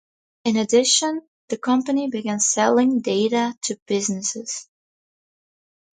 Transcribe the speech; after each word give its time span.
In 0.45 0.57
addition, 0.57 1.21
the 1.49 1.57
company 1.59 2.09
began 2.09 2.39
selling 2.39 3.01
data 3.01 3.55
to 3.65 3.79
businesses. 3.85 4.67